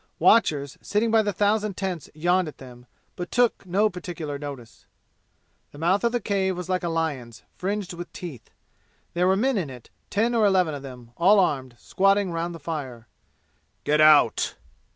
Watchers 0.17 0.79
sitting 0.81 1.11
by 1.11 1.21
the 1.21 1.31
thousand 1.31 1.77
tents 1.77 2.09
yawned 2.15 2.47
at 2.47 2.57
them, 2.57 2.87
but 3.15 3.29
took 3.29 3.67
no 3.67 3.87
particular 3.87 4.39
notice. 4.39 4.87
The 5.73 5.77
mouth 5.77 6.03
of 6.03 6.11
the 6.11 6.19
cave 6.19 6.57
was 6.57 6.67
like 6.67 6.81
a 6.83 6.89
lion's, 6.89 7.43
fringed 7.55 7.93
with 7.93 8.11
teeth. 8.11 8.49
There 9.13 9.27
were 9.27 9.37
men 9.37 9.59
in 9.59 9.69
it, 9.69 9.91
ten 10.09 10.33
or 10.33 10.43
eleven 10.43 10.73
of 10.73 10.81
them, 10.81 11.11
all 11.17 11.39
armed, 11.39 11.75
squatting 11.77 12.31
round 12.31 12.55
the 12.55 12.59
fire. 12.59 13.05
"Get 13.83 14.01
out!" 14.01 14.55